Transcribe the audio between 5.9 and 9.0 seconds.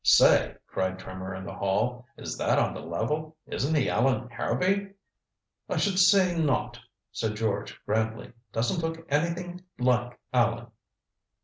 say not," said George grandly. "Doesn't